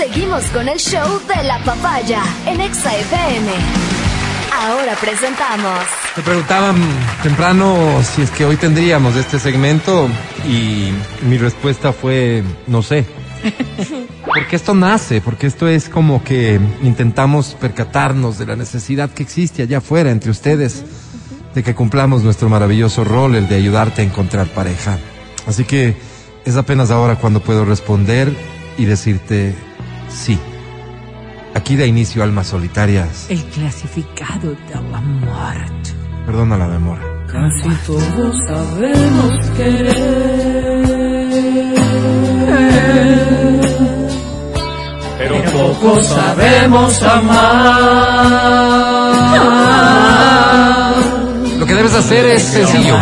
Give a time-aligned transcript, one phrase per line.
[0.00, 3.52] Seguimos con el show de la papaya en Exa FM.
[4.58, 5.78] Ahora presentamos.
[6.16, 6.76] Me preguntaban
[7.22, 10.08] temprano si es que hoy tendríamos este segmento
[10.48, 10.90] y
[11.26, 13.04] mi respuesta fue no sé.
[14.24, 19.62] Porque esto nace, porque esto es como que intentamos percatarnos de la necesidad que existe
[19.62, 20.82] allá afuera entre ustedes
[21.54, 24.98] de que cumplamos nuestro maravilloso rol, el de ayudarte a encontrar pareja.
[25.46, 25.94] Así que
[26.46, 28.32] es apenas ahora cuando puedo responder
[28.78, 29.54] y decirte
[30.10, 30.38] sí.
[31.54, 33.26] Aquí da inicio Almas Solitarias.
[33.28, 35.90] El clasificado de la muerte.
[36.26, 37.02] Perdona la demora.
[37.26, 39.94] Casi todos sabemos querer,
[45.18, 48.30] pero poco sabemos amar.
[51.58, 52.96] Lo que debes hacer es sencillo.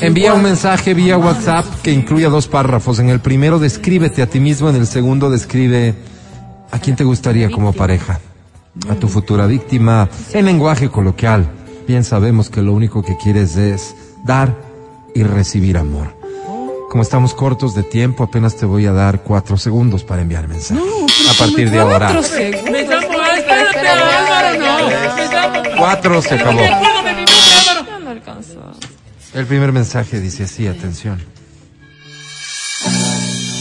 [0.00, 2.98] Envía un mensaje vía WhatsApp que incluya dos párrafos.
[2.98, 5.94] En el primero descríbete a ti mismo, en el segundo describe
[6.70, 8.20] a quién te gustaría como pareja.
[8.90, 11.46] A tu futura víctima, en lenguaje coloquial.
[11.86, 13.94] Bien sabemos que lo único que quieres es
[14.24, 14.54] dar
[15.14, 16.14] y recibir amor.
[16.90, 20.80] Como estamos cortos de tiempo, apenas te voy a dar cuatro segundos para enviar mensaje.
[21.30, 22.20] a partir de ahora.
[25.78, 26.60] Cuatro se acabó.
[29.36, 31.18] El primer mensaje dice así, atención.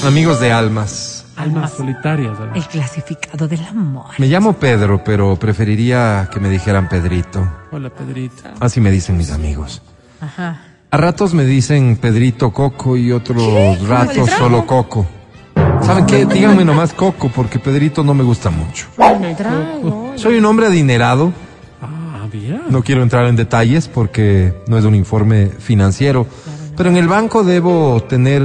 [0.06, 2.40] Amigos de almas, Almas solitarias.
[2.40, 2.56] ¿verdad?
[2.56, 4.06] El clasificado del amor.
[4.18, 7.46] me llamo Pedro, pero preferiría que me dijeran Pedrito.
[7.72, 8.44] Hola, Pedrito.
[8.62, 9.82] Así me dicen mis amigos.
[10.22, 10.62] Ajá.
[10.92, 15.06] A ratos me dicen Pedrito Coco y otros ratos solo Coco.
[15.82, 16.26] ¿Saben qué?
[16.26, 18.88] Díganme nomás Coco, porque Pedrito no me gusta mucho.
[20.16, 21.34] Soy un hombre adinerado,
[22.70, 26.26] No quiero entrar en detalles porque no es un informe financiero,
[26.78, 28.42] pero en el banco debo tener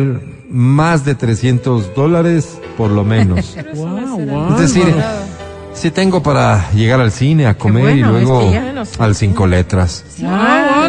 [0.51, 3.57] más de 300 dólares por lo menos.
[3.75, 4.55] Wow, wow.
[4.55, 4.95] Es decir,
[5.73, 9.15] si tengo para llegar al cine, a comer y bueno, luego es que ya al
[9.15, 10.05] cinco letras.
[10.25, 10.89] Ah,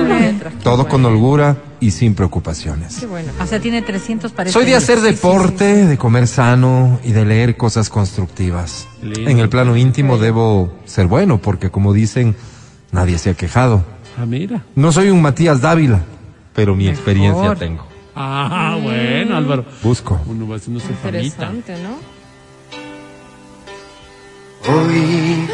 [0.64, 3.06] Todo con holgura y sin preocupaciones.
[3.42, 7.26] O sea, tiene 300 para Soy de este- hacer deporte, de comer sano y de
[7.26, 8.88] leer cosas constructivas.
[9.02, 9.30] Lindo.
[9.30, 12.36] En el plano íntimo debo ser bueno porque como dicen,
[12.92, 13.84] nadie se ha quejado.
[14.18, 14.64] Ah, mira.
[14.76, 16.02] No soy un Matías Dávila,
[16.54, 17.88] pero mi experiencia tengo.
[18.16, 19.66] Ah, bueno, Álvaro.
[19.82, 20.20] Busco.
[20.26, 21.52] Uno va haciendo su famita.
[21.52, 22.22] Interesante, ¿no?
[24.68, 25.48] Hoy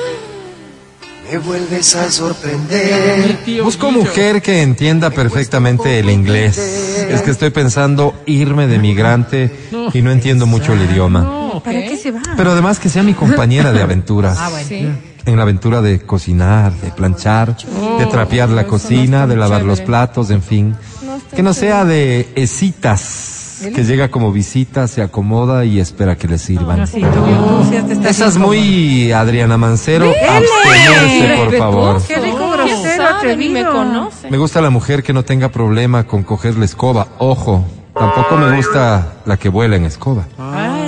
[1.32, 3.38] me vuelves a sorprender.
[3.46, 6.58] Tío Busco mujer que entienda perfectamente el inglés.
[6.58, 9.52] Es que estoy pensando irme de migrante
[9.94, 11.22] y no entiendo mucho el idioma.
[11.22, 12.22] No, ¿Para qué se va?
[12.36, 14.38] Pero además que sea mi compañera de aventuras.
[14.40, 14.68] Ah, bueno.
[14.68, 14.88] Sí.
[15.28, 17.56] En la aventura de cocinar, de planchar,
[18.00, 20.76] de trapear la cocina, de lavar los platos, en fin.
[21.36, 26.38] Que no sea de esitas, que llega como visita, se acomoda y espera que le
[26.38, 26.80] sirvan.
[26.80, 31.58] No, sí, tú, tú sí has de estar Esa es muy Adriana Mancero, abstenerse, por
[31.58, 32.02] favor.
[32.08, 33.36] Qué rico ¿Quién grosero, sabe?
[33.38, 34.32] Ni me conoce.
[34.32, 37.08] Me gusta la mujer que no tenga problema con coger la escoba.
[37.18, 40.26] Ojo, tampoco me gusta la que vuela en escoba.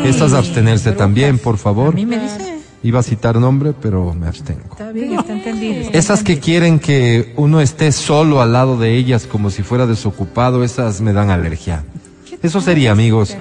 [0.06, 1.94] Esas abstenerse también, por A favor.
[1.94, 2.49] mí me dice.
[2.82, 4.62] Iba a citar nombre, pero me abstengo.
[4.72, 5.90] Está bien, está entendido.
[5.92, 10.64] Esas que quieren que uno esté solo al lado de ellas como si fuera desocupado,
[10.64, 11.84] esas me dan alergia.
[12.42, 13.36] Eso sería, amigos.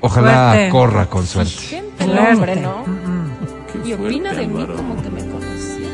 [0.00, 0.70] Ojalá fuerte.
[0.70, 1.52] corra con suerte.
[1.52, 2.84] Gente, el hombre, ¿no?
[3.70, 5.90] qué Y opina de mí como que me conocía.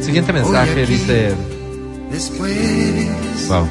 [0.00, 1.34] Siguiente mensaje dice,
[2.10, 3.68] Después, wow,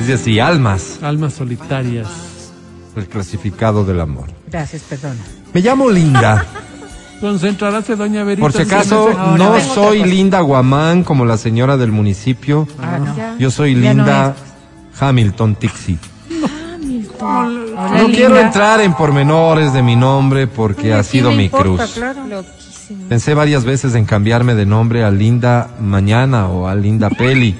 [0.00, 2.08] dice así, almas, Almas solitarias.
[2.96, 4.26] El clasificado del amor.
[4.50, 5.20] Gracias, perdona.
[5.52, 6.44] Me llamo Linda.
[7.20, 8.40] Concentrarse, doña Verita.
[8.42, 12.66] Por si acaso, no soy Linda Guamán como la señora del municipio.
[12.82, 13.38] Ah, no.
[13.38, 14.34] Yo soy Ya Linda
[14.98, 15.98] Hamilton Tixi.
[17.20, 17.48] Hola,
[17.90, 18.16] No linda.
[18.16, 21.64] quiero entrar en pormenores de mi nombre porque ha ¿A quién sido mi importa?
[21.84, 21.92] cruz.
[21.92, 22.26] Claro.
[22.26, 23.06] Loquísimo.
[23.08, 27.54] Pensé varias veces en cambiarme de nombre a Linda Mañana o a Linda Peli.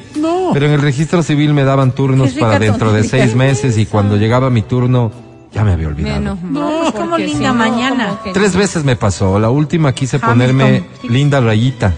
[0.53, 4.16] Pero en el registro civil me daban turnos para dentro de seis meses y cuando
[4.16, 5.11] llegaba mi turno
[5.53, 6.20] ya me había olvidado.
[6.20, 6.52] Menos mal.
[6.52, 8.19] No, es como linda si no, mañana.
[8.20, 9.38] como Tres veces me pasó.
[9.38, 10.31] La última quise Hamilton.
[10.56, 11.93] ponerme Linda Rayita.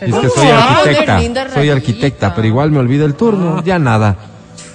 [0.00, 1.18] Y es que soy Ah, arquitecta.
[1.20, 1.74] Linda Soy Rayita.
[1.74, 3.62] arquitecta, pero igual me olvida el turno.
[3.62, 4.16] Ya nada.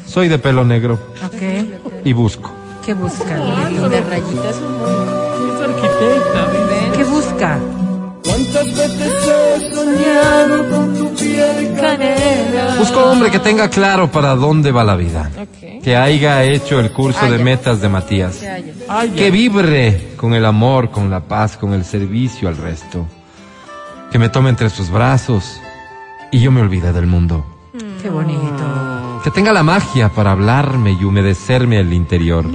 [0.06, 2.04] Soy de pelo negro Ok.
[2.06, 2.52] y busco.
[2.86, 3.38] ¿Qué busca?
[3.80, 6.98] Lo de rayitas es arquitecta.
[6.98, 7.58] ¿Qué busca?
[8.52, 12.76] ¿Cuántas veces he soñado con tu piel canela?
[12.80, 15.30] Busco hombre que tenga claro para dónde va la vida.
[15.84, 18.40] Que haya hecho el curso Ah, de metas de Matías.
[18.88, 23.06] Ay, Que vibre con el amor, con la paz, con el servicio al resto.
[24.12, 25.60] Que me tome entre sus brazos
[26.32, 27.46] y yo me olvide del mundo.
[28.02, 29.22] Qué bonito.
[29.24, 32.46] Que tenga la magia para hablarme y humedecerme el interior.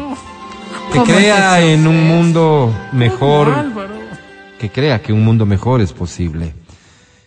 [0.93, 3.49] Que ¿Cómo crea es en un mundo mejor.
[4.59, 6.55] Que crea que un mundo mejor es posible.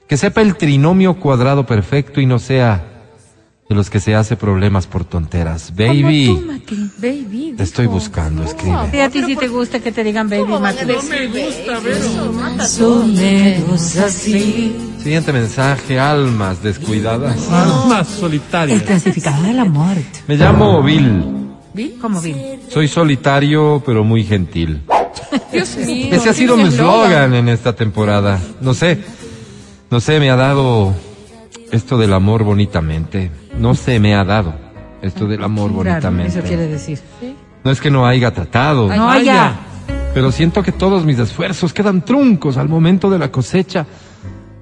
[0.08, 2.94] Que sepa el trinomio cuadrado perfecto y no sea
[3.70, 5.74] de los que se hace problemas por tonteras.
[5.76, 6.90] Baby, Como tú, Mati.
[7.00, 7.54] Baby.
[7.58, 8.78] te estoy buscando, escribe.
[8.92, 10.86] Sí, a ti sí te gusta que te digan baby Mati.
[10.86, 12.66] No me gusta.
[12.66, 14.74] Soneros así.
[15.04, 17.50] Siguiente mensaje, almas descuidadas.
[17.52, 18.82] Almas El solitarias.
[18.84, 20.20] clasificado de la muerte.
[20.28, 21.26] Me llamo Bill.
[22.02, 22.62] ¿Cómo bien?
[22.70, 24.82] Soy solitario, pero muy gentil.
[25.52, 26.08] Dios mío.
[26.12, 28.40] Ese ha sido mi eslogan en esta temporada.
[28.62, 29.00] No sé,
[29.90, 30.94] no sé, me ha dado
[31.72, 33.32] esto del amor bonitamente.
[33.60, 34.54] No se me ha dado
[35.02, 36.40] esto del amor Claro, bonitamente.
[36.40, 37.00] eso quiere decir.
[37.64, 39.24] No es que no haya tratado, No, Vaya.
[39.24, 39.60] ya.
[40.14, 43.86] pero siento que todos mis esfuerzos quedan truncos al momento de la cosecha.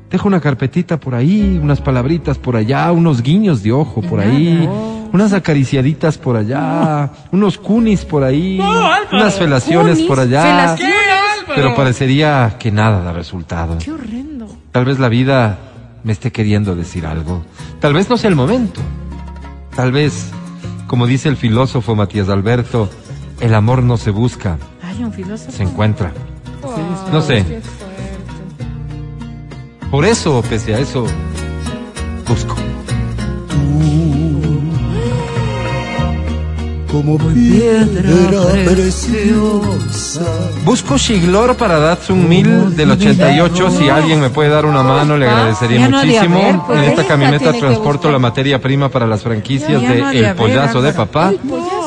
[0.10, 4.68] Dejo una carpetita por ahí, unas palabritas por allá, unos guiños de ojo por ahí,
[5.16, 8.60] unas acariciaditas por allá, unos cunis por ahí,
[9.12, 10.44] unas felaciones por allá.
[10.76, 10.96] Felaciones.
[11.56, 13.78] Pero parecería que nada da resultado.
[13.78, 14.48] Qué horrendo.
[14.72, 15.58] Tal vez la vida
[16.04, 17.44] me esté queriendo decir algo.
[17.80, 18.82] Tal vez no sea el momento.
[19.76, 20.32] Tal vez,
[20.88, 22.90] como dice el filósofo Matías Alberto,
[23.40, 25.52] el amor no se busca, Hay un filósofo.
[25.52, 26.12] se encuentra.
[27.12, 27.62] No sé.
[29.92, 31.06] Por eso, pese a eso,
[32.28, 32.56] busco.
[36.96, 40.22] Como piedra preciosa.
[40.64, 43.70] Busco Shiglor para Datsun 1000 del 88.
[43.72, 46.64] Si alguien me puede dar una mano, le agradecería muchísimo.
[46.66, 46.80] pues.
[46.80, 50.94] en esta camioneta transporto la materia prima para las franquicias Ya de El Pollazo de.
[50.94, 51.34] Papá.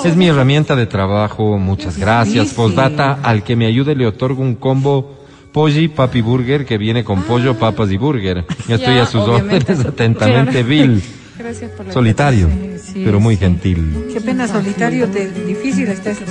[0.04, 1.56] Es mi herramienta de trabajo.
[1.56, 2.52] Muchas gracias.
[2.52, 5.16] Postdata, al que me ayude le otorgo un combo
[5.52, 8.44] Polly Papi Burger que viene con pollo, papas y burger.
[8.68, 10.62] Estoy Ya, a sus órdenes atentamente.
[10.62, 11.02] Bill.
[11.38, 12.48] Gracias por la Solitario,
[12.82, 13.40] sí, pero muy sí.
[13.40, 14.06] gentil.
[14.12, 16.24] Qué pena solitario, te, difícil está esto.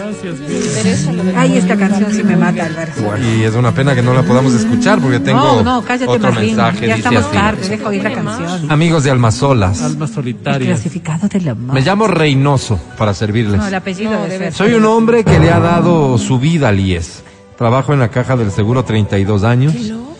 [1.35, 2.91] Ay, esta canción sí me mata, Álvaro.
[3.23, 6.33] Y es una pena que no la podamos escuchar porque tengo no, no, cállate otro
[6.33, 6.87] mensaje.
[6.87, 7.33] Ya estamos así.
[7.33, 8.71] tarde, deja oír la canción.
[8.71, 10.79] Amigos de Almazolas, Almas El solitarias.
[10.79, 11.89] clasificado de la me muerte.
[11.89, 13.57] llamo Reynoso para servirles.
[13.57, 14.53] No, el apellido No, debe ser.
[14.53, 17.23] Soy un hombre que le ha dado su vida al IES.
[17.57, 19.73] Trabajo en la caja del seguro 32 años.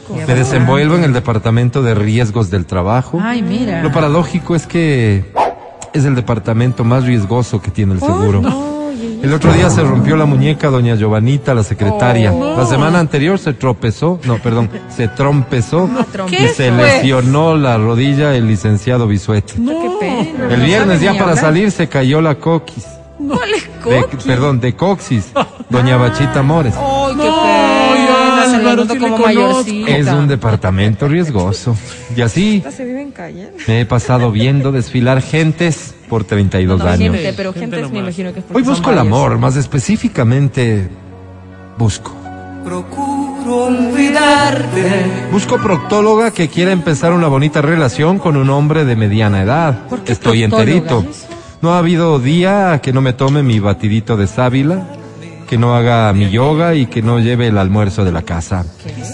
[0.10, 3.20] Me desenvuelvo en el departamento de riesgos del trabajo.
[3.22, 3.82] Ay, mira.
[3.84, 5.26] Lo paradójico es que
[5.94, 8.42] es el departamento más riesgoso que tiene el seguro.
[9.22, 12.32] El otro día se rompió la muñeca doña Giovanita, la secretaria.
[12.32, 15.90] La semana anterior se tropezó, no, perdón, se trompezó
[16.28, 19.54] y ¿Qué se lesionó la rodilla el licenciado Bisuete.
[19.54, 20.54] Pena.
[20.54, 22.86] El No viernes ya para salir se cayó la coquis.
[23.18, 25.32] ¿Cuál es De- perdón, de coxis,
[25.70, 26.76] doña Bachita Mores.
[26.76, 26.97] No,
[28.76, 29.98] sí como mayorcita.
[29.98, 31.76] Es un departamento riesgoso.
[32.16, 33.50] Y así Se vive en calle.
[33.68, 37.16] me he pasado viendo desfilar gentes por 32 No, años.
[37.16, 38.00] gente, pero Gente gente me nomás.
[38.00, 40.90] imagino que es porque Hoy busco el amor, más específicamente
[41.78, 42.14] busco.
[42.64, 45.06] Procuro olvidarte.
[45.32, 49.88] Busco proctóloga que quiera empezar una bonita relación con un hombre de mediana edad.
[49.88, 50.72] ¿Por qué Estoy proctóloga?
[50.74, 51.06] enterito.
[51.62, 54.86] No ha habido día que no me tome mi batidito de sábila,
[55.48, 58.66] que no haga mi yoga y que no lleve el almuerzo de la casa.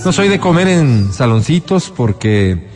[0.04, 2.68] No soy de comer en saloncitos porque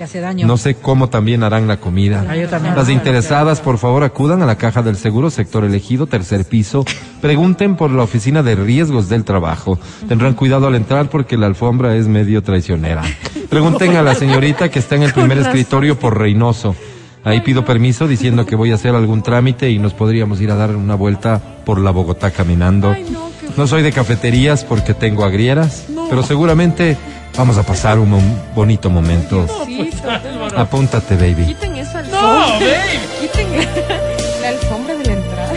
[0.46, 2.26] no sé cómo también harán la comida.
[2.30, 2.74] Ah.
[2.76, 6.86] Las interesadas, por favor, acudan a la caja del seguro, sector elegido, tercer piso.
[7.20, 9.80] Pregunten por la oficina de riesgos del trabajo.
[10.08, 13.04] Tendrán cuidado al entrar porque la alfombra es medio traicionera.
[13.50, 16.76] Pregunten a la señorita que está en el primer escritorio por Reynoso.
[17.24, 20.56] Ahí pido permiso diciendo que voy a hacer algún trámite y nos podríamos ir a
[20.56, 22.96] dar una vuelta por la Bogotá caminando.
[23.12, 23.28] No
[23.68, 26.98] soy de cafeterías porque tengo agrieras, pero seguramente
[27.38, 28.20] vamos a pasar un
[28.56, 29.46] bonito momento.
[29.66, 30.60] Sí, Álvaro.
[30.60, 31.46] Apúntate, baby.
[31.46, 32.22] Quiten esa alfombra.
[32.22, 33.00] No, babe.
[33.22, 33.48] Quiten
[34.42, 35.54] la alfombra de la entrada.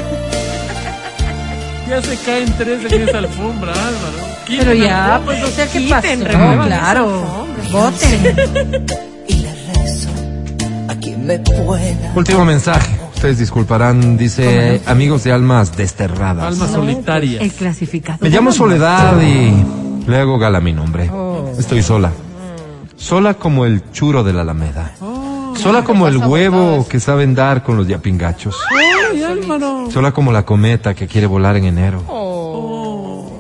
[1.89, 4.31] Ya se caen tres en esa alfombra, Álvaro.
[4.47, 6.03] Pero ya, pues, o sea, ¿qué pasó?
[6.03, 7.47] Quiten, remuevan claro.
[7.71, 8.87] Voten.
[9.29, 10.09] Y le rezo
[10.89, 12.13] a quien me pueda.
[12.15, 13.00] Último mensaje.
[13.21, 16.55] Ustedes disculparán, dice amigos de almas desterradas.
[16.55, 17.43] Almas solitarias.
[17.43, 18.19] El clasificado.
[18.23, 21.11] Me llamo la Soledad y le hago gala a mi nombre.
[21.59, 22.13] Estoy sola.
[22.97, 24.95] Sola como el churo de la Alameda.
[25.55, 28.57] Sola como el huevo que saben dar con los yapingachos.
[29.13, 29.91] Ay, Álvaro.
[29.91, 32.03] Sola como la cometa que quiere volar en enero.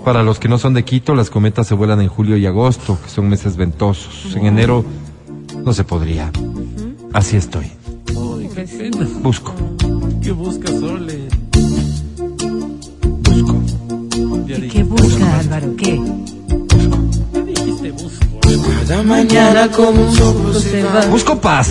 [0.04, 2.98] Para los que no son de Quito, las cometas se vuelan en julio y agosto,
[3.02, 4.36] que son meses ventosos.
[4.36, 4.84] En enero
[5.64, 6.30] no se podría.
[7.14, 7.79] Así estoy.
[8.70, 9.06] Qué pena.
[9.22, 9.54] Busco.
[10.22, 11.28] ¿Qué buscas, Sole?
[13.22, 13.56] Busco.
[14.46, 15.76] ¿Qué busca, Álvaro?
[15.76, 16.00] ¿Qué?
[17.34, 18.40] ya dijiste busco.
[18.88, 21.06] Cada mañana como un soplo se va.
[21.06, 21.68] Busco paz.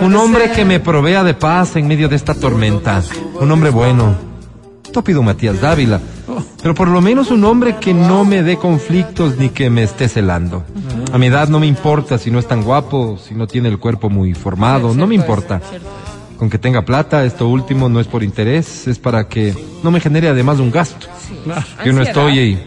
[0.00, 3.02] Un hombre que me provea de paz en medio de esta tormenta.
[3.40, 4.14] Un hombre bueno.
[4.92, 6.00] Tópido Matías Dávila.
[6.28, 6.44] hijo.
[6.62, 10.08] Pero por lo menos un hombre que no me dé conflictos ni que me esté
[10.08, 10.64] celando.
[11.14, 13.78] A mi edad no me importa si no es tan guapo, si no tiene el
[13.78, 15.60] cuerpo muy formado, no me importa.
[16.36, 19.54] Con que tenga plata, esto último no es por interés, es para que
[19.84, 21.06] no me genere además un gasto.
[21.84, 22.58] Yo no estoy eh,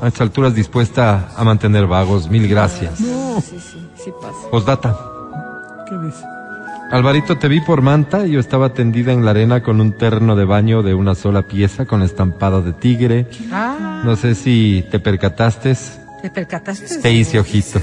[0.00, 2.30] a estas alturas dispuesta a mantener vagos.
[2.30, 2.96] Mil gracias.
[2.96, 4.50] Sí, sí, sí pasa.
[4.52, 4.96] Postdata.
[5.88, 6.24] ¿Qué dice?
[6.92, 10.36] Alvarito, te vi por manta y yo estaba tendida en la arena con un terno
[10.36, 13.26] de baño de una sola pieza con estampado de tigre.
[13.50, 15.74] Ah, No sé si te percataste,
[16.22, 16.98] ¿te percataste?
[16.98, 17.82] te hice ojitos.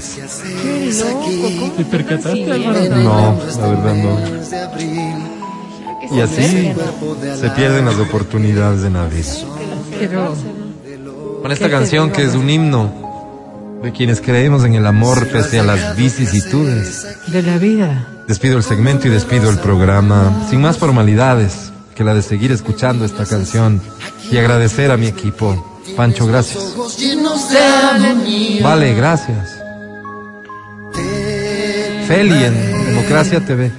[0.62, 2.96] Qué loco, ¿cómo ¿Te percataste, Álvaro?
[2.96, 4.18] No, la verdad no.
[6.16, 6.72] Y así
[7.40, 9.34] se pierden las oportunidades de Navidad.
[9.98, 10.34] Pero,
[11.42, 15.62] Con esta canción que es un himno de quienes creemos en el amor pese a
[15.62, 17.06] las vicisitudes.
[17.26, 18.08] de la vida.
[18.26, 23.04] Despido el segmento y despido el programa, sin más formalidades que la de seguir escuchando
[23.04, 23.80] esta canción
[24.30, 25.73] y agradecer a mi equipo.
[25.96, 26.74] Pancho, gracias.
[28.62, 29.58] Vale, gracias.
[32.06, 33.72] Feli en Democracia TV.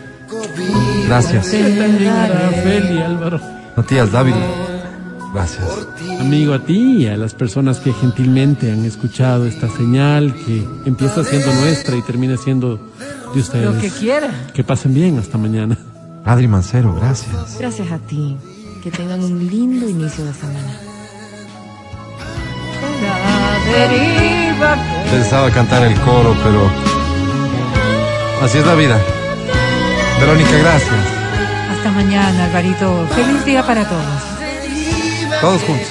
[1.08, 1.48] Gracias.
[1.48, 3.40] Feli, Álvaro.
[3.76, 4.48] Matías Dávila.
[5.34, 5.68] Gracias.
[6.20, 11.24] Amigo, a ti y a las personas que gentilmente han escuchado esta señal que empieza
[11.24, 12.80] siendo nuestra y termina siendo
[13.34, 13.66] de ustedes.
[13.66, 14.30] Lo que quiera.
[14.54, 15.78] Que pasen bien hasta mañana.
[16.24, 17.58] Adri Mancero, gracias.
[17.60, 18.38] Gracias a ti.
[18.82, 20.95] Que tengan un lindo inicio de semana.
[23.66, 24.78] Deriva.
[25.12, 26.70] Pensaba cantar el coro, pero
[28.42, 29.00] así es la vida.
[30.20, 30.94] Verónica, gracias.
[31.72, 33.08] Hasta mañana, Alvarito.
[33.16, 35.42] Feliz día para todos.
[35.42, 35.88] Todos juntos.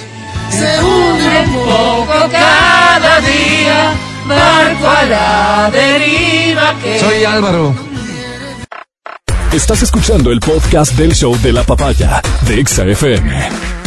[0.50, 3.92] Se hunde un poco cada día,
[4.26, 6.98] barco a la deriva que...
[7.00, 7.74] Soy Álvaro.
[9.52, 13.83] Estás escuchando el podcast del show de la papaya de Exa FM.